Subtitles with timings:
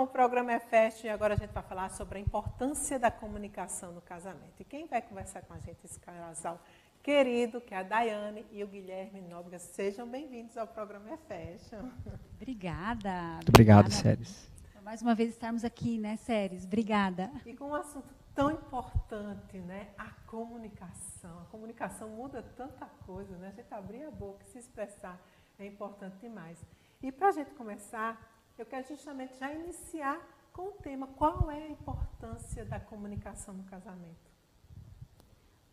[0.00, 3.10] Então, o programa é Fest e agora a gente vai falar sobre a importância da
[3.10, 4.54] comunicação no casamento.
[4.58, 6.58] E quem vai conversar com a gente, esse casal
[7.02, 9.58] querido, que é a Daiane e o Guilherme Nóbrega.
[9.58, 11.90] Sejam bem-vindos ao programa é Fashion.
[12.34, 13.34] Obrigada.
[13.34, 14.50] Muito obrigado, Séries.
[14.82, 16.64] Mais uma vez estarmos aqui, né, Séries?
[16.64, 17.30] Obrigada.
[17.44, 19.88] E com um assunto tão importante, né?
[19.98, 21.40] A comunicação.
[21.40, 23.48] A comunicação muda tanta coisa, né?
[23.48, 25.20] A gente abrir a boca, se expressar
[25.58, 26.58] é importante demais.
[27.02, 30.20] E para a gente começar, eu quero justamente já iniciar
[30.52, 34.30] com o tema: qual é a importância da comunicação no casamento?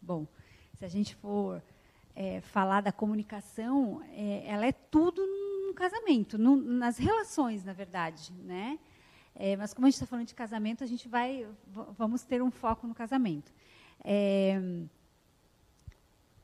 [0.01, 0.25] Bom,
[0.75, 1.61] se a gente for
[2.15, 5.21] é, falar da comunicação, é, ela é tudo
[5.67, 8.79] no casamento, no, nas relações, na verdade, né?
[9.35, 12.49] É, mas como a gente está falando de casamento, a gente vai, vamos ter um
[12.49, 13.53] foco no casamento.
[14.03, 14.59] É,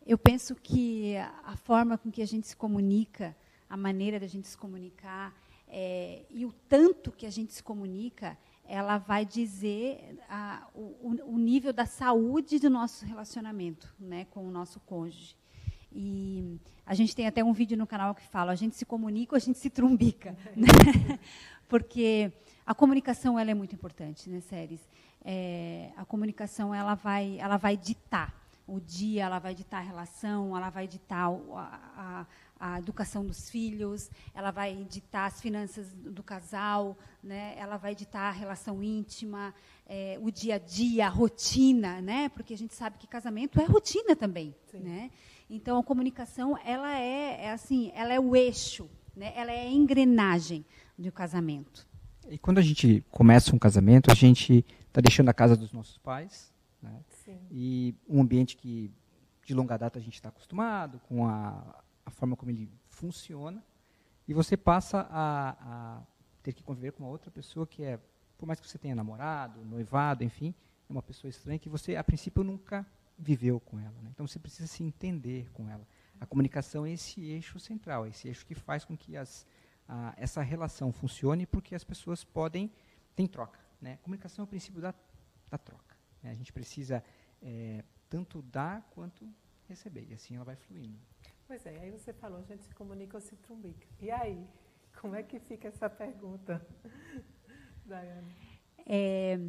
[0.05, 3.35] eu penso que a forma com que a gente se comunica,
[3.69, 5.33] a maneira da gente se comunicar
[5.75, 11.39] é, e o tanto que a gente se comunica, ela vai dizer a, o, o,
[11.39, 15.35] nível da saúde do nosso relacionamento né, com o nosso cônjuge.
[15.91, 19.33] E a gente tem até um vídeo no canal que fala: a gente se comunica
[19.33, 20.37] ou a gente se trumbica.
[20.55, 21.19] Né?
[21.67, 22.31] Porque
[22.63, 24.87] a comunicação ela é muito importante, né, Séries?
[25.25, 30.55] É, a comunicação ela vai, ela vai ditar o dia, ela vai ditar a relação,
[30.55, 31.35] ela vai ditar a,
[31.97, 32.25] a,
[32.59, 37.55] a, educação dos filhos, ela vai ditar as finanças do casal, né?
[37.57, 39.53] ela vai ditar a relação íntima,
[39.85, 42.29] é, o dia a dia, a rotina, né?
[42.29, 44.55] porque a gente sabe que casamento é rotina também.
[44.73, 45.11] Né?
[45.49, 49.33] Então, a comunicação ela é, é assim, ela é o eixo, né?
[49.35, 50.65] ela é a engrenagem
[50.97, 51.85] do casamento.
[52.29, 55.97] E quando a gente começa um casamento, a gente está deixando a casa dos nossos
[55.97, 57.01] pais, né?
[57.55, 58.91] E um ambiente que
[59.45, 63.63] de longa data a gente está acostumado, com a, a, forma como ele funciona,
[64.27, 66.01] e você passa a, a,
[66.41, 67.99] ter que conviver com uma outra pessoa que é,
[68.39, 70.55] por mais que você tenha namorado, noivado, enfim,
[70.89, 72.83] é uma pessoa estranha que você, a princípio, nunca
[73.19, 74.01] viveu com ela.
[74.01, 74.09] Né?
[74.11, 75.87] Então você precisa se entender com ela.
[76.19, 79.45] A comunicação é esse eixo central, é esse eixo que faz com que as
[79.87, 82.71] a, essa relação funcione porque as pessoas podem,
[83.15, 83.59] tem troca.
[83.81, 83.97] Né?
[84.01, 84.93] Comunicação é o princípio da,
[85.51, 85.95] da troca.
[86.21, 86.31] Né?
[86.31, 87.03] A gente precisa
[87.43, 89.27] é, tanto dar quanto
[89.67, 90.97] receber, e assim ela vai fluindo.
[91.47, 93.85] Pois é, aí você falou, a gente se comunica ou se trumbica.
[93.99, 94.47] E aí,
[94.99, 96.65] como é que fica essa pergunta,
[97.85, 98.31] Daiane?
[98.85, 99.39] É,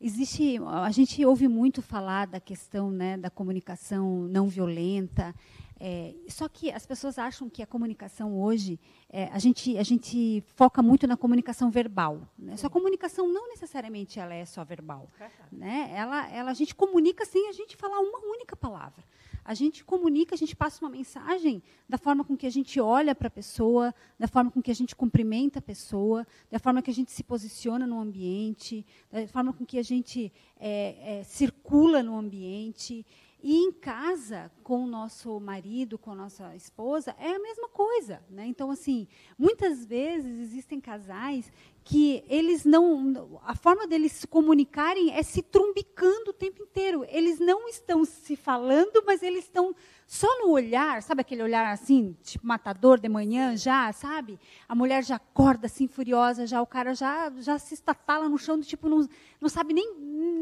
[0.00, 5.34] existe, a gente ouve muito falar da questão né, da comunicação não violenta,
[5.78, 10.42] é, só que as pessoas acham que a comunicação hoje, é, a, gente, a gente
[10.54, 12.26] foca muito na comunicação verbal.
[12.38, 12.56] Né?
[12.56, 15.10] Só a comunicação não necessariamente ela é só verbal.
[15.52, 15.92] Né?
[15.94, 19.04] Ela, ela, a gente comunica sem a gente falar uma única palavra.
[19.44, 23.14] A gente comunica, a gente passa uma mensagem da forma com que a gente olha
[23.14, 26.90] para a pessoa, da forma com que a gente cumprimenta a pessoa, da forma que
[26.90, 32.02] a gente se posiciona no ambiente, da forma com que a gente é, é circula
[32.02, 33.06] no ambiente.
[33.42, 38.22] E em casa, com o nosso marido, com a nossa esposa, é a mesma coisa.
[38.30, 38.46] Né?
[38.46, 39.06] Então, assim,
[39.38, 41.52] muitas vezes existem casais
[41.86, 43.38] que eles não.
[43.44, 47.06] A forma deles se comunicarem é se trumbicando o tempo inteiro.
[47.08, 49.72] Eles não estão se falando, mas eles estão
[50.04, 54.36] só no olhar, sabe aquele olhar assim, tipo matador de manhã já, sabe?
[54.68, 58.58] A mulher já acorda assim furiosa, já o cara já já se estatala no chão,
[58.58, 59.08] do tipo não,
[59.40, 59.94] não sabe nem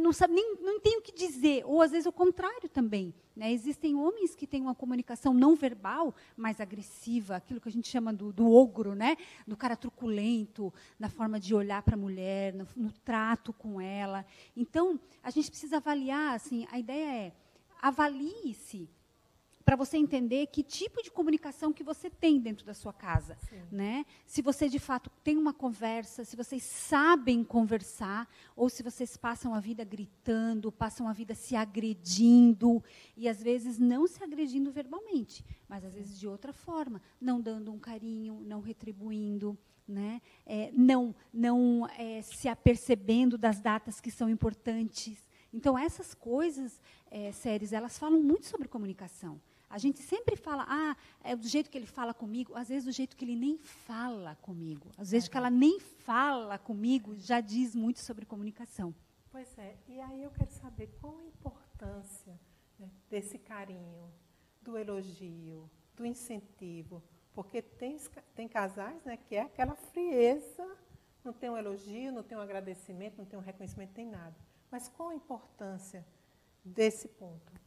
[0.02, 3.14] não sabe nem não tem o que dizer, ou às vezes o contrário também.
[3.36, 3.52] Né?
[3.52, 8.12] Existem homens que têm uma comunicação não verbal mais agressiva, aquilo que a gente chama
[8.12, 9.16] do, do ogro, né?
[9.46, 14.24] do cara truculento, na forma de olhar para a mulher, no, no trato com ela.
[14.56, 17.32] Então, a gente precisa avaliar, assim, a ideia é
[17.82, 18.88] avalie-se
[19.64, 23.36] para você entender que tipo de comunicação que você tem dentro da sua casa,
[23.72, 24.04] né?
[24.26, 29.54] Se você de fato tem uma conversa, se vocês sabem conversar, ou se vocês passam
[29.54, 32.84] a vida gritando, passam a vida se agredindo
[33.16, 37.72] e às vezes não se agredindo verbalmente, mas às vezes de outra forma, não dando
[37.72, 39.56] um carinho, não retribuindo.
[39.86, 40.22] Né?
[40.46, 45.18] É, não, não é, se apercebendo das datas que são importantes.
[45.52, 49.38] Então, essas coisas, é, séries, elas falam muito sobre comunicação.
[49.74, 52.92] A gente sempre fala, ah, é do jeito que ele fala comigo, às vezes do
[52.92, 54.88] jeito que ele nem fala comigo.
[54.96, 58.94] Às vezes que ela nem fala comigo já diz muito sobre comunicação.
[59.32, 62.38] Pois é, e aí eu quero saber qual a importância
[62.78, 64.12] né, desse carinho,
[64.62, 67.98] do elogio, do incentivo, porque tem,
[68.32, 70.78] tem casais né, que é aquela frieza,
[71.24, 74.36] não tem um elogio, não tem um agradecimento, não tem um reconhecimento, não tem nada.
[74.70, 76.06] Mas qual a importância
[76.64, 77.63] desse ponto?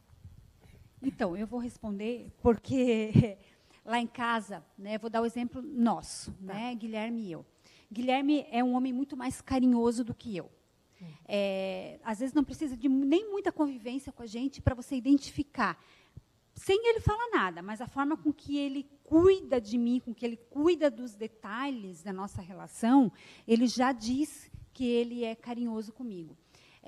[1.02, 3.38] Então, eu vou responder porque
[3.84, 6.54] lá em casa, né, vou dar o exemplo nosso, tá.
[6.54, 7.46] né, Guilherme e eu.
[7.90, 10.50] Guilherme é um homem muito mais carinhoso do que eu.
[11.26, 15.80] É, às vezes não precisa de nem muita convivência com a gente para você identificar,
[16.54, 20.26] sem ele falar nada, mas a forma com que ele cuida de mim, com que
[20.26, 23.12] ele cuida dos detalhes da nossa relação,
[23.46, 26.36] ele já diz que ele é carinhoso comigo.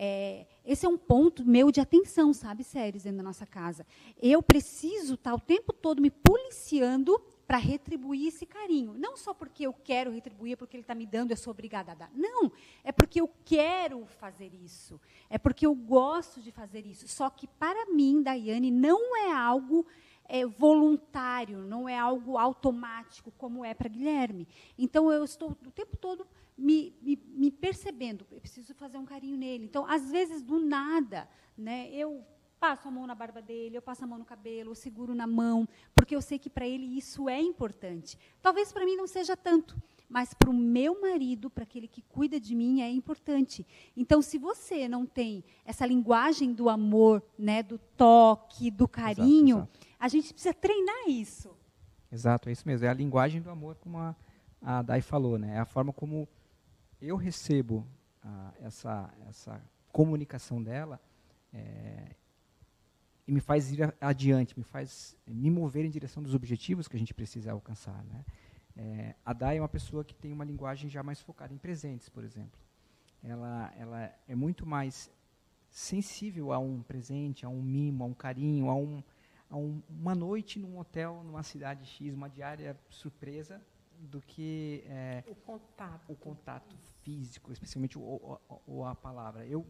[0.02, 3.86] É, esse é um ponto meu de atenção, sabe, séries dentro da nossa casa.
[4.18, 8.94] Eu preciso estar o tempo todo me policiando para retribuir esse carinho.
[8.94, 11.94] Não só porque eu quero retribuir, porque ele está me dando, eu sou obrigada a
[11.94, 12.10] dar.
[12.14, 12.50] Não,
[12.82, 14.98] é porque eu quero fazer isso.
[15.28, 17.06] É porque eu gosto de fazer isso.
[17.06, 19.86] Só que, para mim, Daiane, não é algo
[20.30, 24.46] é, voluntário, não é algo automático, como é para Guilherme.
[24.78, 26.24] Então, eu estou o tempo todo
[26.56, 29.64] me, me, me percebendo, eu preciso fazer um carinho nele.
[29.64, 31.28] Então, às vezes, do nada,
[31.58, 32.24] né, eu
[32.60, 35.26] passo a mão na barba dele, eu passo a mão no cabelo, eu seguro na
[35.26, 38.18] mão, porque eu sei que para ele isso é importante.
[38.40, 39.76] Talvez para mim não seja tanto,
[40.08, 43.66] mas para o meu marido, para aquele que cuida de mim, é importante.
[43.96, 49.78] Então, se você não tem essa linguagem do amor, né, do toque, do carinho, exato,
[49.78, 49.89] exato.
[50.00, 51.54] A gente precisa treinar isso.
[52.10, 52.86] Exato, é isso mesmo.
[52.86, 54.16] É a linguagem do amor, como a,
[54.62, 55.56] a Dai falou, né?
[55.56, 56.26] É a forma como
[57.00, 57.86] eu recebo
[58.24, 59.62] ah, essa, essa
[59.92, 60.98] comunicação dela.
[61.52, 62.16] É,
[63.28, 66.98] e me faz ir adiante, me faz me mover em direção dos objetivos que a
[66.98, 68.02] gente precisa alcançar.
[68.04, 68.24] Né?
[68.76, 72.08] É, a Dai é uma pessoa que tem uma linguagem já mais focada em presentes,
[72.08, 72.58] por exemplo.
[73.22, 75.10] Ela, ela é muito mais
[75.68, 79.02] sensível a um presente, a um mimo, a um carinho, a, a um,
[79.56, 83.60] uma noite num hotel, numa cidade X, uma diária surpresa,
[84.00, 89.46] do que é, o contato, o contato físico, especialmente o, o, o, a palavra.
[89.46, 89.66] Eu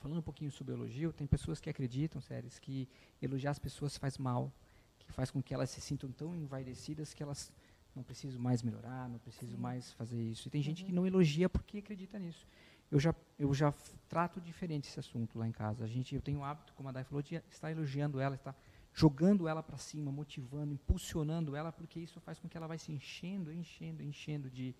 [0.00, 2.88] falando um pouquinho sobre elogio, tem pessoas que acreditam, séries, que
[3.22, 4.52] elogiar as pessoas faz mal,
[4.98, 7.50] que faz com que elas se sintam tão envaidecidas que elas
[7.94, 10.48] não precisam mais melhorar, não precisam mais fazer isso.
[10.48, 10.64] E tem uhum.
[10.64, 10.96] gente que uhum.
[10.96, 12.46] não elogia porque acredita nisso.
[12.90, 13.72] Eu já, eu já
[14.08, 15.84] trato diferente esse assunto lá em casa.
[15.84, 18.56] A gente, eu tenho o hábito, como a Dai falou, de estar elogiando ela, estar
[18.92, 22.92] jogando ela para cima, motivando, impulsionando ela, porque isso faz com que ela vai se
[22.92, 24.74] enchendo, enchendo, enchendo de,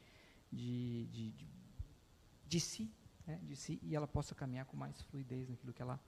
[0.53, 1.49] de, de, de,
[2.47, 2.95] de si,
[3.27, 5.99] né, de si e ela possa caminhar com mais fluidez naquilo que ela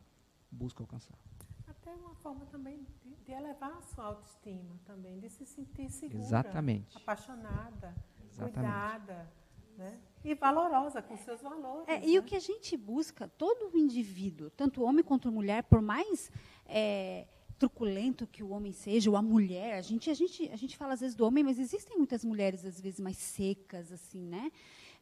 [0.50, 1.18] busca alcançar.
[1.66, 6.22] Até uma forma também de, de elevar a sua autoestima também, de se sentir segura,
[6.22, 6.96] Exatamente.
[6.96, 7.92] apaixonada,
[8.24, 8.54] Exatamente.
[8.54, 9.32] cuidada,
[9.76, 10.00] né?
[10.26, 11.88] E valorosa com seus valores.
[11.88, 12.02] É, né?
[12.04, 16.32] E o que a gente busca, todo indivíduo, tanto homem quanto mulher, por mais
[16.66, 17.26] é,
[17.58, 20.94] truculento que o homem seja, ou a mulher, a gente, a, gente, a gente fala
[20.94, 24.50] às vezes do homem, mas existem muitas mulheres, às vezes, mais secas, assim, né?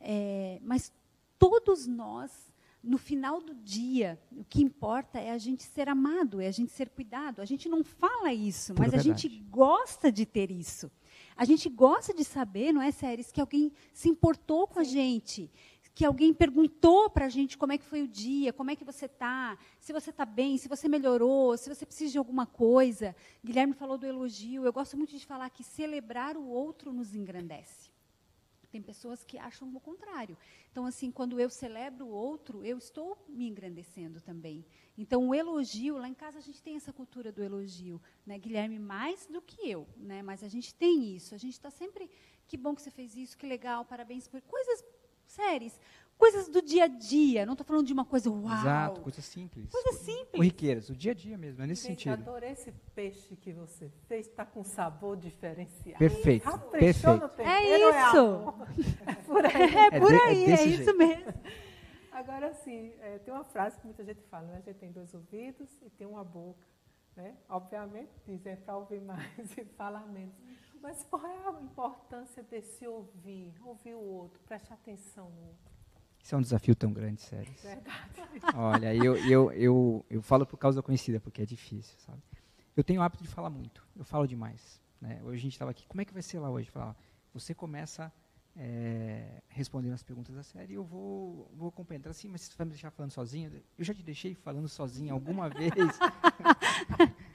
[0.00, 0.92] É, mas
[1.38, 6.48] todos nós, no final do dia, o que importa é a gente ser amado, é
[6.48, 7.40] a gente ser cuidado.
[7.40, 10.90] A gente não fala isso, mas a gente gosta de ter isso.
[11.36, 14.80] A gente gosta de saber, não é, Séries, que alguém se importou com Sim.
[14.80, 15.50] a gente,
[15.94, 18.84] que alguém perguntou para a gente como é que foi o dia, como é que
[18.84, 23.14] você está, se você está bem, se você melhorou, se você precisa de alguma coisa.
[23.44, 24.64] Guilherme falou do elogio.
[24.64, 27.93] Eu gosto muito de falar que celebrar o outro nos engrandece.
[28.74, 30.36] Tem pessoas que acham o contrário.
[30.72, 34.66] Então, assim, quando eu celebro o outro, eu estou me engrandecendo também.
[34.98, 38.36] Então, o elogio, lá em casa a gente tem essa cultura do elogio, né?
[38.36, 40.24] Guilherme mais do que eu, né?
[40.24, 41.36] Mas a gente tem isso.
[41.36, 42.10] A gente está sempre,
[42.48, 44.84] que bom que você fez isso, que legal, parabéns por coisas
[45.24, 45.80] sérias
[46.16, 47.44] coisas do dia a dia.
[47.44, 48.60] Não estou falando de uma coisa uau.
[48.60, 49.70] Exato, coisa simples.
[49.70, 50.32] Coisa simples.
[50.32, 52.28] Corriqueiras, o dia a dia mesmo, é nesse Gente, sentido.
[52.28, 55.98] adorei esse peixe que você fez, está com sabor diferenciado.
[55.98, 57.30] Perfeito, perfeito.
[57.40, 58.54] É isso.
[59.06, 59.74] É, é por aí.
[59.74, 61.34] É, por aí, é, é isso mesmo.
[62.12, 64.58] Agora, sim, é, tem uma frase que muita gente fala, né?
[64.58, 66.64] A gente tem dois ouvidos e tem uma boca.
[67.16, 67.36] Né?
[67.48, 69.22] Obviamente, dizem para ouvir mais
[69.58, 70.34] e falar menos.
[70.80, 75.73] Mas qual é a importância desse ouvir, ouvir o outro, prestar atenção no outro?
[76.24, 77.52] Isso é um desafio tão grande, sério.
[77.62, 78.22] Verdade.
[78.54, 82.22] Olha, eu, eu, eu, eu falo por causa conhecida, porque é difícil, sabe?
[82.74, 84.80] Eu tenho o hábito de falar muito, eu falo demais.
[84.98, 85.20] Né?
[85.22, 86.70] Hoje a gente estava aqui, como é que vai ser lá hoje?
[86.70, 86.96] Falar,
[87.34, 88.10] você começa
[88.56, 92.06] é, respondendo as perguntas da série e eu vou, vou acompanhando.
[92.06, 93.52] Assim, mas você vai me deixar falando sozinho?
[93.76, 95.74] Eu já te deixei falando sozinho alguma vez?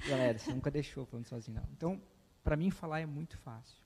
[0.10, 1.70] Galera, você nunca deixou falando sozinho, não.
[1.74, 2.02] Então,
[2.44, 3.78] para mim, falar é muito fácil.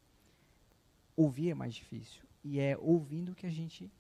[1.14, 2.24] Ouvir é mais difícil.
[2.42, 3.92] E é ouvindo que a gente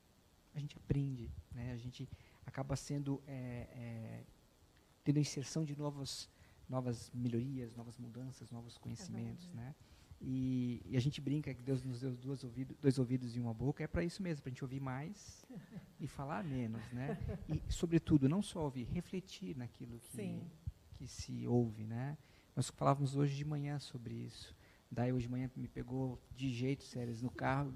[0.53, 1.72] a gente aprende, né?
[1.72, 2.07] a gente
[2.45, 4.24] acaba sendo é, é,
[5.03, 6.29] tendo inserção de novas
[6.67, 9.75] novas melhorias, novas mudanças, novos conhecimentos, é né?
[10.25, 13.53] E, e, a gente brinca que Deus nos deu dois ouvidos, dois ouvidos e uma
[13.53, 15.45] boca, é para isso mesmo, para a gente ouvir mais
[16.00, 17.17] e falar menos, né?
[17.50, 20.41] E, sobretudo, não só ouvir, refletir naquilo que,
[20.93, 22.17] que se ouve, né?
[22.55, 24.55] Nós falávamos hoje de manhã sobre isso.
[24.93, 27.73] Daí hoje de manhã me pegou de jeito, sérios, no carro,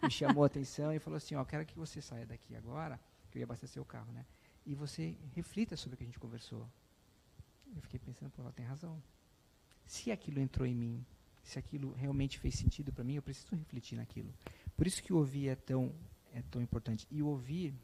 [0.00, 3.38] me chamou a atenção e falou assim, ó, quero que você saia daqui agora, que
[3.38, 4.24] eu ia abastecer o carro, né?
[4.64, 6.64] E você reflita sobre o que a gente conversou.
[7.74, 9.02] Eu fiquei pensando, pô, ela tem razão.
[9.84, 11.04] Se aquilo entrou em mim,
[11.42, 14.32] se aquilo realmente fez sentido para mim, eu preciso refletir naquilo.
[14.76, 15.92] Por isso que o ouvir é tão,
[16.32, 17.04] é tão importante.
[17.10, 17.74] E o ouvir,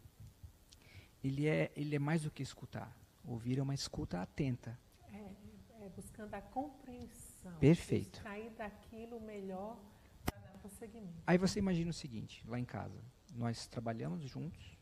[1.25, 2.97] ele é, ele é mais do que escutar.
[3.25, 4.79] Ouvir é uma escuta atenta.
[5.13, 7.36] É, é buscando a compreensão.
[7.53, 8.19] Perfeito.
[8.19, 9.79] Extrair daquilo melhor
[10.25, 11.23] para dar prosseguimento.
[11.27, 13.01] Aí você imagina o seguinte, lá em casa,
[13.35, 14.77] nós trabalhamos juntos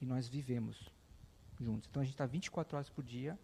[0.00, 0.88] e nós vivemos
[1.58, 1.88] juntos.
[1.88, 3.38] Então a gente está 24 horas por dia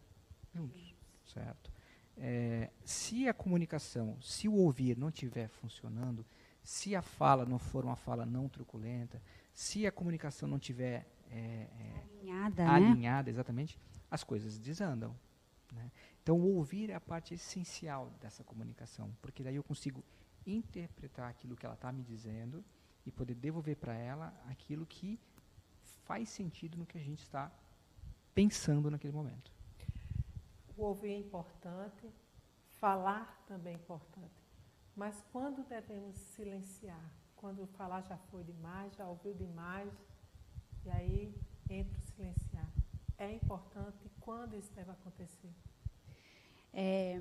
[0.55, 1.73] juntos, certo?
[2.17, 6.25] É, se a comunicação, se o ouvir não estiver funcionando,
[6.63, 9.21] se a fala não for uma fala não truculenta,
[9.53, 13.35] se a comunicação não estiver é, é, alinhada, alinhada né?
[13.35, 13.79] exatamente,
[14.11, 15.17] as coisas desandam.
[15.73, 15.91] Né?
[16.23, 20.05] Então, ouvir é a parte essencial dessa comunicação, porque daí eu consigo
[20.47, 22.65] interpretar aquilo que ela está me dizendo
[23.07, 25.19] e poder devolver para ela aquilo que
[26.05, 27.51] faz sentido no que a gente está
[28.35, 29.53] pensando naquele momento.
[30.77, 32.09] O ouvir é importante,
[32.81, 34.43] falar também é importante.
[34.97, 37.13] Mas quando devemos silenciar?
[37.37, 39.93] Quando falar já foi demais, já ouviu demais,
[40.85, 41.35] e aí
[41.69, 42.02] entra.
[43.23, 45.49] É importante quando isso deve acontecer?
[46.75, 47.21] É,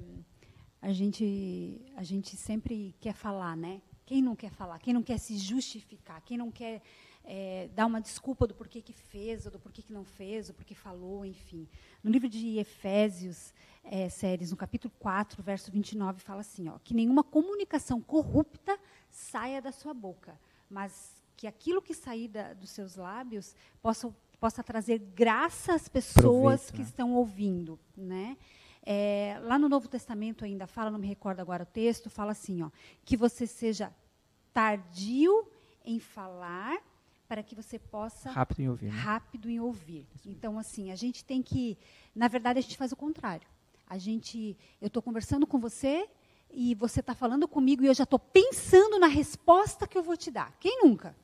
[0.82, 3.84] a, gente, a gente sempre quer falar, né?
[4.04, 4.80] Quem não quer falar?
[4.80, 6.20] Quem não quer se justificar?
[6.24, 6.82] Quem não quer
[7.24, 10.56] é, dar uma desculpa do porquê que fez, ou do porquê que não fez, ou
[10.56, 11.70] porquê falou, enfim.
[12.04, 13.54] No livro de Efésios,
[13.84, 18.76] é, séries, no capítulo 4, verso 29, fala assim, ó, que nenhuma comunicação corrupta
[19.12, 20.36] saia da sua boca,
[20.68, 26.62] mas que aquilo que sair da, dos seus lábios possa, possa trazer graça às pessoas
[26.62, 26.86] Proveito, que né?
[26.86, 27.80] estão ouvindo.
[27.96, 28.36] Né?
[28.84, 32.64] É, lá no Novo Testamento ainda fala, não me recordo agora o texto, fala assim,
[32.64, 32.72] ó,
[33.06, 33.94] que você seja
[34.52, 35.48] tardio
[35.86, 36.82] em falar
[37.28, 39.00] para que você possa rápido em ouvir, né?
[39.00, 40.08] rápido em ouvir.
[40.26, 41.78] Então assim, a gente tem que,
[42.14, 43.48] na verdade, a gente faz o contrário.
[43.86, 46.10] A gente, eu estou conversando com você
[46.50, 50.18] e você está falando comigo e eu já estou pensando na resposta que eu vou
[50.18, 50.52] te dar.
[50.60, 51.16] Quem nunca?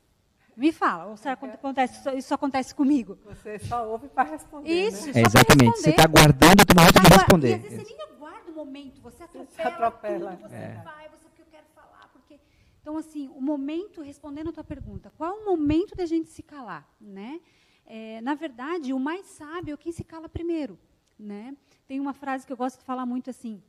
[0.57, 3.19] Me fala, ou será que acontece, isso, acontece comigo?
[3.25, 4.87] Você só ouve para responder.
[4.87, 5.21] Isso, né?
[5.21, 5.77] é, exatamente.
[5.77, 7.49] Você está aguardando o momento de responder.
[7.49, 10.31] E às vezes você nem aguarda o momento, você atropela, você atropela.
[10.31, 10.81] tudo, você é.
[10.83, 12.39] vai, você porque eu quero falar, porque
[12.81, 16.41] então assim, o momento respondendo a tua pergunta, qual é o momento da gente se
[16.41, 17.39] calar, né?
[17.85, 20.79] É, na verdade, o mais sábio é quem se cala primeiro,
[21.19, 21.55] né?
[21.87, 23.61] Tem uma frase que eu gosto de falar muito assim,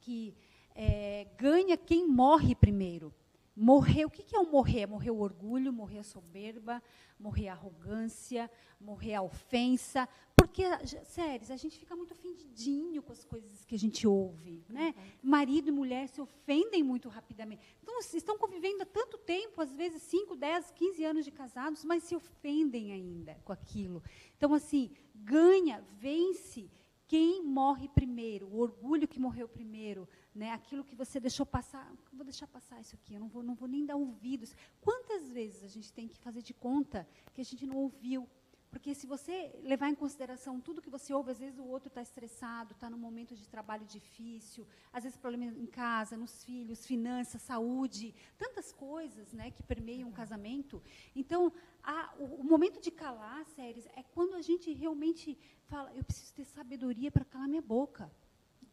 [0.00, 0.34] que
[0.74, 3.14] é, ganha quem morre primeiro.
[3.62, 4.86] Morrer, o que é o morrer?
[4.86, 6.82] Morrer o orgulho, morrer a soberba,
[7.18, 8.50] morrer a arrogância,
[8.80, 10.08] morrer a ofensa.
[10.34, 10.62] Porque,
[11.04, 14.64] sério, a gente fica muito ofendidinho com as coisas que a gente ouve.
[14.66, 14.94] Né?
[14.96, 15.30] Uhum.
[15.30, 17.62] Marido e mulher se ofendem muito rapidamente.
[17.82, 22.04] Então, estão convivendo há tanto tempo, às vezes 5, 10, 15 anos de casados, mas
[22.04, 24.02] se ofendem ainda com aquilo.
[24.38, 26.70] Então, assim, ganha, vence
[27.10, 30.52] quem morre primeiro, o orgulho que morreu primeiro, né?
[30.52, 33.66] Aquilo que você deixou passar, vou deixar passar isso aqui, eu não vou, não vou
[33.66, 34.54] nem dar ouvidos.
[34.80, 38.28] Quantas vezes a gente tem que fazer de conta que a gente não ouviu?
[38.70, 42.00] Porque se você levar em consideração tudo que você ouve, às vezes o outro está
[42.00, 47.42] estressado, está num momento de trabalho difícil, às vezes problema em casa, nos filhos, finanças,
[47.42, 50.80] saúde, tantas coisas né, que permeiam um casamento.
[51.16, 51.52] Então,
[51.82, 55.36] a, o, o, momento de calar, séries, é quando a gente realmente
[55.70, 58.10] fala, eu preciso ter sabedoria para calar minha boca.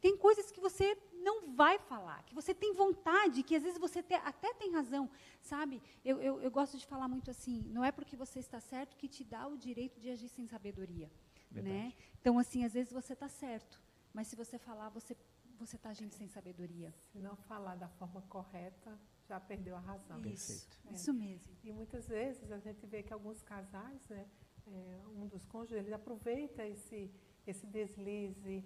[0.01, 0.87] Tem coisas que você
[1.27, 5.09] não vai falar, que você tem vontade, que às vezes você te, até tem razão,
[5.41, 5.81] sabe?
[6.09, 9.07] Eu, eu, eu, gosto de falar muito assim, não é porque você está certo que
[9.07, 11.09] te dá o direito de agir sem sabedoria,
[11.51, 11.93] né?
[12.19, 13.81] Então, assim, às vezes você está certo,
[14.13, 15.15] mas se você falar, você
[15.59, 16.93] você está agindo sem sabedoria.
[17.11, 20.23] Se não falar da forma correta, já perdeu a razão.
[20.25, 20.93] Isso, é.
[20.93, 21.47] isso mesmo.
[21.63, 24.27] E muitas vezes a gente vê que alguns casais, né,
[24.73, 27.11] é, um dos cônjuges, ele aproveita esse,
[27.45, 28.63] esse deslize,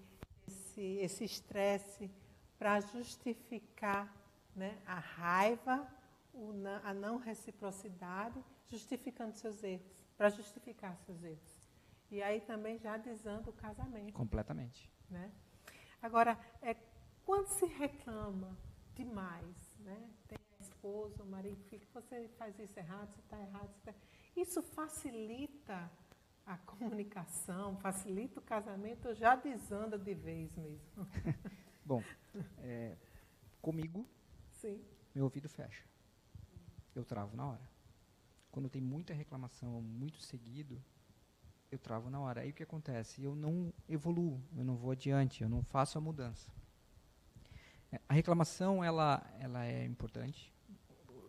[0.77, 2.11] esse estresse
[2.57, 4.13] para justificar
[4.55, 5.87] né, a raiva,
[6.33, 6.51] o,
[6.83, 11.61] a não reciprocidade, justificando seus erros, para justificar seus erros.
[12.09, 14.13] E aí também já desanda o casamento.
[14.13, 14.91] Completamente.
[15.09, 15.31] Né?
[16.01, 16.75] Agora, é,
[17.25, 18.57] quando se reclama
[18.93, 20.09] demais, né?
[20.81, 23.93] Esposa, o marido fica, você faz isso errado, você está errado, você tá...
[24.35, 25.91] isso facilita
[26.45, 31.07] a comunicação, facilita o casamento, já desanda de vez mesmo.
[31.85, 32.03] Bom,
[32.57, 32.97] é,
[33.61, 34.07] comigo,
[34.53, 34.83] Sim.
[35.13, 35.85] meu ouvido fecha.
[36.95, 37.69] Eu travo na hora.
[38.51, 40.83] Quando tem muita reclamação, muito seguido,
[41.71, 42.41] eu travo na hora.
[42.41, 43.23] Aí o que acontece?
[43.23, 46.51] Eu não evoluo, eu não vou adiante, eu não faço a mudança.
[47.91, 50.51] É, a reclamação ela, ela é importante.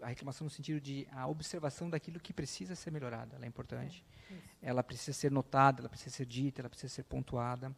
[0.02, 4.04] A reclamação no sentido de a observação daquilo que precisa ser melhorado, ela é importante.
[4.30, 7.74] É, ela precisa ser notada, ela precisa ser dita, ela precisa ser pontuada.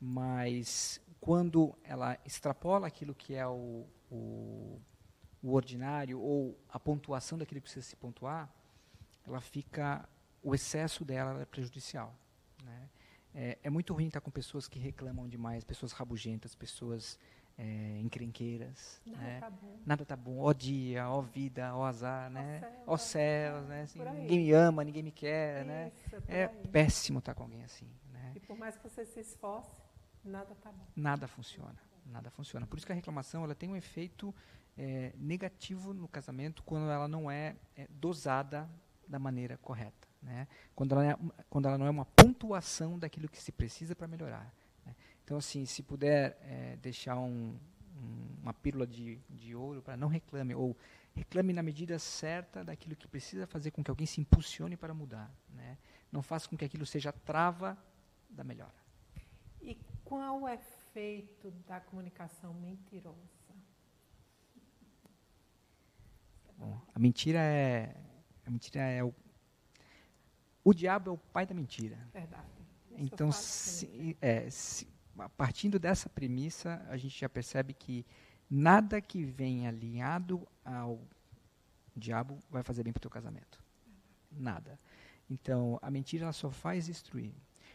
[0.00, 4.80] Mas quando ela extrapola aquilo que é o, o,
[5.42, 8.52] o ordinário ou a pontuação daquilo que precisa se pontuar,
[9.26, 10.08] ela fica
[10.42, 12.14] o excesso dela é prejudicial.
[12.62, 12.88] Né?
[13.34, 17.18] É, é, muito ruim estar com pessoas que reclamam demais, pessoas rabugentas, pessoas
[17.58, 19.00] é, encrenqueiras.
[19.06, 19.40] Nada né?
[19.40, 19.78] tá bom.
[19.84, 20.38] Nada tá bom.
[20.40, 22.60] Ó dia, ó vida, ó azar, né?
[22.86, 23.82] Ó céu, céus, né?
[23.82, 25.92] Assim, ninguém me ama, ninguém me quer, né?
[25.94, 26.22] Isso, né?
[26.28, 27.88] É péssimo estar com alguém assim.
[28.12, 28.32] Né?
[28.36, 29.82] E por mais que você se esforce,
[30.24, 30.86] nada tá bom.
[30.94, 31.76] Nada funciona.
[32.04, 32.66] Nada funciona.
[32.66, 34.34] Por isso que a reclamação ela tem um efeito
[34.76, 38.68] é, negativo no casamento quando ela não é, é dosada
[39.08, 40.06] da maneira correta.
[40.22, 40.46] Né?
[40.74, 41.16] Quando, ela é,
[41.48, 44.52] quando ela não é uma pontuação daquilo que se precisa para melhorar.
[45.26, 47.58] Então, assim, se puder é, deixar um,
[47.96, 50.76] um, uma pílula de, de ouro para não reclame, ou
[51.16, 55.28] reclame na medida certa daquilo que precisa fazer com que alguém se impulsione para mudar.
[55.52, 55.78] Né?
[56.12, 57.76] Não faça com que aquilo seja trava
[58.30, 58.76] da melhora.
[59.60, 63.18] E qual o efeito da comunicação mentirosa?
[66.56, 67.96] Bom, a mentira é
[68.46, 69.12] a mentira é o
[70.62, 71.98] o diabo é o pai da mentira.
[72.12, 72.46] Verdade.
[72.90, 74.95] Isso então, se, é, se,
[75.36, 78.04] partindo dessa premissa, a gente já percebe que
[78.50, 81.00] nada que vem alinhado ao
[81.96, 83.62] diabo vai fazer bem para o teu casamento.
[84.30, 84.78] Nada.
[85.28, 87.32] Então, a mentira só faz destruir.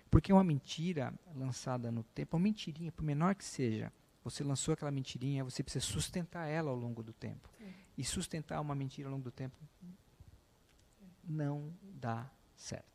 [0.09, 3.91] Porque uma mentira lançada no tempo, uma mentirinha, por menor que seja,
[4.23, 7.49] você lançou aquela mentirinha, você precisa sustentar ela ao longo do tempo.
[7.57, 7.73] Sim.
[7.97, 9.55] E sustentar uma mentira ao longo do tempo
[11.23, 12.90] não dá certo.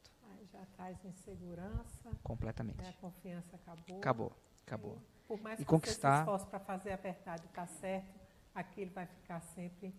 [0.86, 2.10] Traz insegurança.
[2.22, 2.80] Completamente.
[2.80, 3.98] Né, a confiança acabou.
[3.98, 4.32] Acabou,
[4.64, 4.98] acabou.
[4.98, 7.66] E, por mais e que conquistar, você se esforce para fazer a verdade estar tá
[7.66, 8.20] certo,
[8.54, 9.92] aquilo vai ficar sempre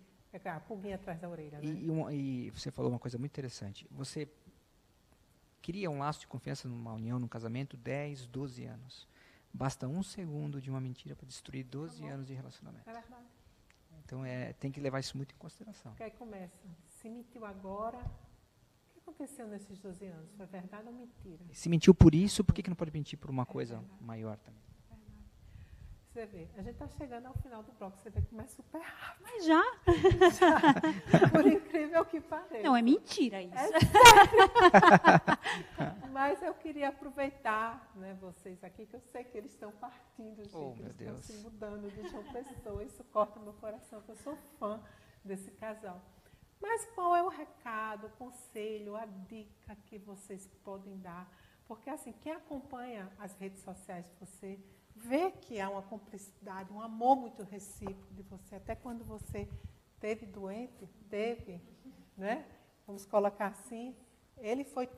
[0.45, 1.59] a pulguinha atrás da orelha.
[1.59, 1.65] Né?
[1.65, 3.85] E, e, e, você falou uma coisa muito interessante.
[3.91, 4.29] Você
[5.61, 9.09] cria um laço de confiança numa união, num casamento, 10, 12 anos.
[9.53, 12.89] Basta um segundo de uma mentira para destruir 12 tá anos de relacionamento.
[12.89, 13.25] É verdade.
[14.05, 15.91] Então é, tem que levar isso muito em consideração.
[15.91, 16.55] Porque aí começa.
[16.87, 18.01] Se mentiu agora,
[19.07, 20.29] aconteceu nesses 12 anos?
[20.35, 21.45] Foi verdade ou mentira?
[21.51, 24.03] Se mentiu por isso, por que, que não pode mentir por uma é coisa verdade.
[24.03, 24.67] maior também?
[26.17, 28.81] Você vê, a gente está chegando ao final do bloco, você vê que começa super
[28.81, 29.21] rápido.
[29.21, 29.61] Mas já?
[30.31, 30.59] já.
[31.29, 32.63] Por incrível que pareça.
[32.63, 33.55] Não, é mentira isso.
[33.55, 33.69] É
[36.11, 40.55] Mas eu queria aproveitar né, vocês aqui, que eu sei que eles estão partindo, gente,
[40.55, 42.83] oh, eles estão se mudando de João Pessoa.
[42.83, 44.81] Isso corta meu coração, que eu sou fã
[45.23, 46.01] desse casal.
[46.61, 51.31] Mas qual é o recado, o conselho, a dica que vocês podem dar?
[51.67, 54.59] Porque, assim, quem acompanha as redes sociais de você
[54.95, 58.55] vê que há uma cumplicidade, um amor muito recíproco de você.
[58.55, 59.47] Até quando você
[59.99, 61.61] teve doente, teve,
[62.15, 62.45] né?
[62.85, 63.95] Vamos colocar assim,
[64.37, 64.89] ele foi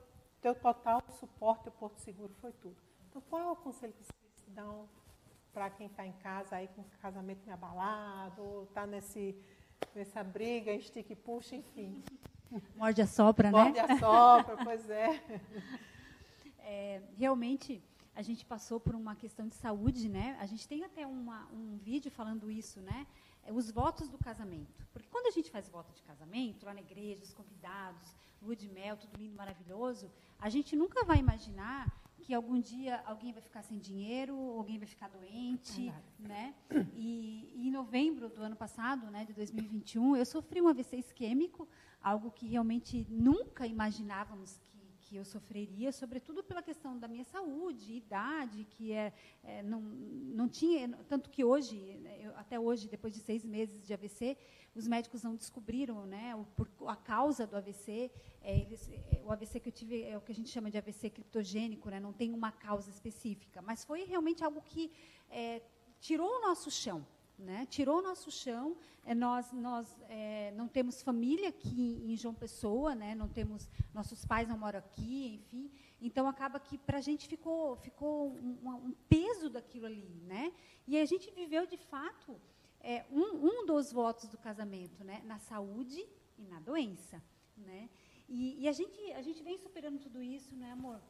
[0.41, 2.77] teu total suporte, o Porto Seguro foi tudo.
[3.09, 4.87] Então, qual é o conselho que vocês dão
[5.51, 9.35] para quem está em casa aí com casamento abalado, está nesse
[9.95, 12.03] nessa briga, estica e puxa, enfim.
[12.75, 13.63] Morde a sopra, né?
[13.63, 15.21] Morde a sopra, pois é.
[16.59, 17.01] é.
[17.17, 17.81] Realmente,
[18.15, 20.37] a gente passou por uma questão de saúde, né?
[20.39, 23.07] A gente tem até uma, um vídeo falando isso, né?
[23.43, 24.85] É, os votos do casamento.
[24.91, 28.67] Porque quando a gente faz voto de casamento, lá na igreja, os convidados, lua de
[28.67, 31.87] mel, tudo lindo, maravilhoso, a gente nunca vai imaginar
[32.29, 36.53] que algum dia alguém vai ficar sem dinheiro, alguém vai ficar doente, né?
[36.93, 41.67] E, e, em novembro do ano passado, né, de 2021, eu sofri um AVC isquêmico,
[41.99, 47.93] algo que realmente nunca imaginávamos que, que eu sofreria, sobretudo pela questão da minha saúde,
[47.93, 49.11] idade, que é,
[49.43, 52.08] é não, não tinha, tanto que hoje, né,
[52.49, 54.35] até hoje, depois de seis meses de AVC,
[54.73, 58.09] os médicos não descobriram né, o, a causa do AVC.
[58.41, 60.77] É, eles, é, o AVC que eu tive é o que a gente chama de
[60.79, 64.91] AVC criptogênico, né, não tem uma causa específica, mas foi realmente algo que
[65.29, 65.61] é,
[65.99, 67.05] tirou o nosso chão.
[67.37, 68.75] Né, tirou o nosso chão.
[69.05, 74.25] É, nós nós é, não temos família aqui em João Pessoa, né, não temos nossos
[74.25, 75.71] pais não moram aqui, enfim.
[76.01, 80.53] Então acaba que para a gente ficou ficou um, um, peso daquilo ali, né?
[80.87, 82.39] E a gente viveu de fato
[82.79, 85.21] é, um, um dos votos do casamento, né?
[85.25, 86.07] Na saúde
[86.37, 87.21] e na doença,
[87.57, 87.89] né?
[88.29, 91.01] E, e, a, gente, a gente vem superando tudo isso, né, amor?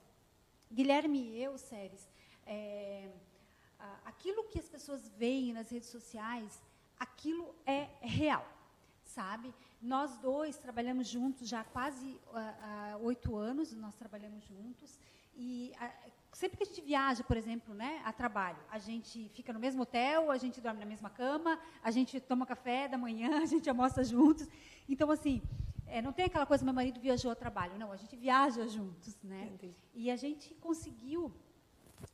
[0.71, 2.10] Guilherme e eu, Séries,
[2.45, 3.12] é,
[4.06, 6.63] aquilo que as pessoas veem nas redes sociais,
[6.97, 8.47] aquilo é real,
[9.20, 9.54] sabe?
[9.82, 12.08] Nós dois trabalhamos juntos já há quase
[13.02, 14.90] oito anos, nós trabalhamos juntos,
[15.36, 15.88] E a,
[16.42, 19.82] sempre que a gente viaja, por exemplo, né, a trabalho, a gente fica no mesmo
[19.84, 21.52] hotel, a gente dorme na mesma cama,
[21.88, 24.46] a gente toma café da manhã, a gente almoça juntos.
[24.94, 25.36] Então, assim,
[25.86, 27.78] é, não tem aquela coisa, meu marido viajou a trabalho.
[27.84, 29.42] Não, a gente viaja juntos, né?
[30.02, 31.22] E a gente conseguiu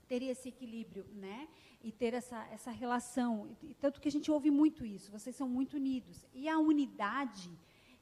[0.08, 1.48] ter esse equilíbrio, né?
[1.82, 3.56] E ter essa, essa relação.
[3.62, 6.26] E, tanto que a gente ouve muito isso, vocês são muito unidos.
[6.34, 7.52] E a unidade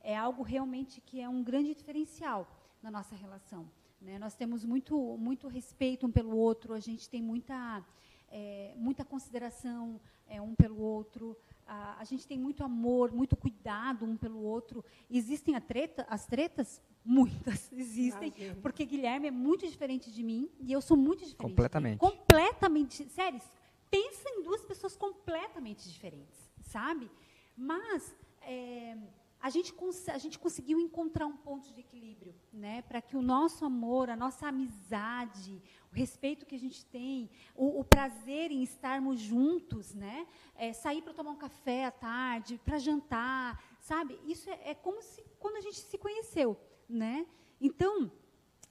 [0.01, 2.47] é algo realmente que é um grande diferencial
[2.81, 3.69] na nossa relação.
[4.01, 4.19] Né?
[4.19, 7.83] Nós temos muito, muito respeito um pelo outro, a gente tem muita,
[8.29, 14.05] é, muita consideração é, um pelo outro, a, a, gente tem muito amor, muito cuidado
[14.05, 14.83] um pelo outro.
[15.09, 16.81] Existem treta, as tretas?
[17.05, 18.61] Muitas existem, Imagina.
[18.61, 21.37] porque Guilherme é muito diferente de mim e eu sou muito diferente.
[21.37, 21.99] Completamente.
[21.99, 23.09] Completamente.
[23.09, 23.41] Sério,
[23.89, 27.11] pensa em duas pessoas completamente diferentes, sabe?
[27.55, 28.97] Mas é,
[29.43, 29.75] a gente,
[30.07, 34.15] a gente conseguiu encontrar um ponto de equilíbrio, né, para que o nosso amor, a
[34.15, 35.61] nossa amizade,
[35.91, 41.01] o respeito que a gente tem, o, o prazer em estarmos juntos, né, é, sair
[41.01, 44.17] para tomar um café à tarde, para jantar, sabe?
[44.25, 47.25] Isso é, é, como se quando a gente se conheceu, né?
[47.59, 48.11] Então,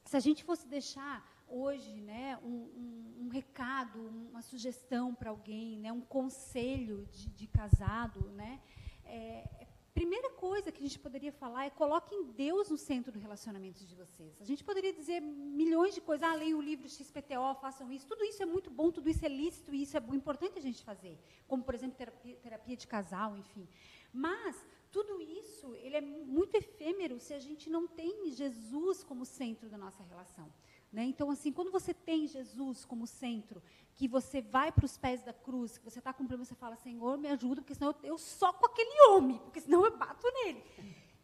[0.04, 3.98] se a gente fosse deixar hoje, né, um, um, um recado,
[4.30, 8.60] uma sugestão para alguém, né, um conselho de, de casado, né,
[9.04, 13.84] é, Primeira coisa que a gente poderia falar é coloquem Deus no centro do relacionamento
[13.84, 14.40] de vocês.
[14.40, 18.06] A gente poderia dizer milhões de coisas, ah, leiam o livro XPTO, façam isso.
[18.06, 20.82] Tudo isso é muito bom, tudo isso é lícito e isso é importante a gente
[20.82, 21.18] fazer.
[21.46, 23.68] Como, por exemplo, terapia, terapia de casal, enfim.
[24.10, 29.68] Mas tudo isso ele é muito efêmero se a gente não tem Jesus como centro
[29.68, 30.52] da nossa relação.
[30.92, 31.04] Né?
[31.04, 33.62] Então, assim, quando você tem Jesus como centro,
[33.94, 36.54] que você vai para os pés da cruz, que você está com um problema, você
[36.54, 40.26] fala, Senhor, me ajuda, porque senão eu, eu soco aquele homem, porque senão eu bato
[40.44, 40.62] nele.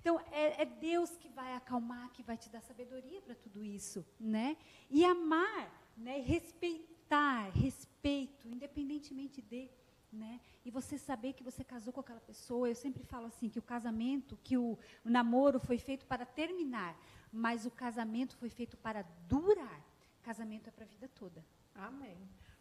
[0.00, 4.07] Então, é, é, Deus que vai acalmar, que vai te dar sabedoria para tudo isso.
[4.18, 4.57] Né?
[4.88, 6.18] E amar, né?
[6.20, 9.70] respeitar, respeito, independentemente de.
[10.11, 10.40] Né?
[10.64, 13.62] E você saber que você casou com aquela pessoa, eu sempre falo assim, que o
[13.62, 16.99] casamento, que o, o namoro foi feito para terminar,
[17.31, 19.85] mas o casamento foi feito para durar.
[20.23, 21.44] Casamento é para a vida toda.
[21.75, 22.16] Amém.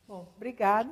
[0.05, 0.91] Bom, obrigado.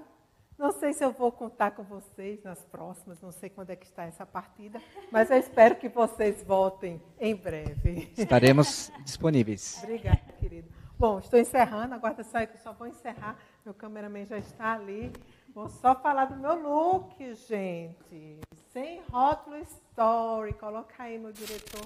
[0.58, 3.86] Não sei se eu vou contar com vocês nas próximas, não sei quando é que
[3.86, 8.10] está essa partida, mas eu espero que vocês voltem em breve.
[8.18, 9.78] Estaremos disponíveis.
[9.84, 10.70] Obrigada, querido.
[10.98, 13.38] Bom, estou encerrando, aguarda só que eu só vou encerrar.
[13.66, 15.12] Meu cameraman já está ali.
[15.56, 18.42] Vou só falar do meu look, gente.
[18.74, 20.52] Sem rótulo story.
[20.52, 21.80] Coloca aí, meu diretor,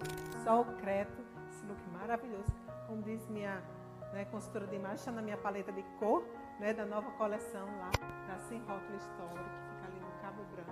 [0.44, 1.22] só o creto
[1.68, 2.52] look maravilhoso.
[2.88, 3.62] Como diz minha
[4.12, 6.26] né, consultora de imagem, está na minha paleta de cor
[6.60, 7.92] né, da nova coleção lá,
[8.28, 10.72] da Sem Rótulo Story, que fica ali no Cabo Branco.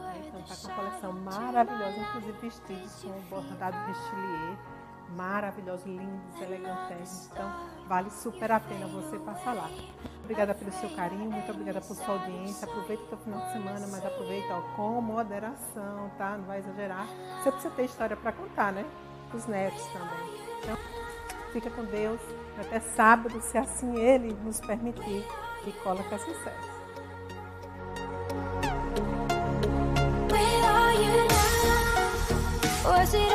[0.00, 4.58] Né, então está com uma coleção maravilhosa, inclusive vestidos com bordado vestilier,
[5.14, 7.30] maravilhosos, lindos, elegantes.
[7.30, 7.52] Então
[7.86, 9.68] vale super a pena você passar lá
[10.32, 12.66] obrigada pelo seu carinho, muito obrigada por sua audiência.
[12.66, 16.38] Aproveita o seu final de semana, mas aproveita ó, com moderação, tá?
[16.38, 17.06] Não vai exagerar.
[17.42, 18.84] Você precisa ter história para contar, né?
[19.34, 20.42] Os netos também.
[20.62, 20.76] Então,
[21.52, 22.20] fica com Deus.
[22.58, 25.24] Até sábado, se assim Ele nos permitir.
[25.66, 26.72] E cola que sucesso.
[32.84, 33.31] Was it